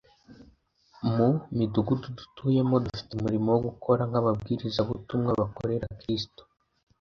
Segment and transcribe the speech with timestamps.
[1.15, 6.41] mu midugudu dutuyemo dufite umurimo wo gukora nk'ababwirizabutumwa bakorera Kristo.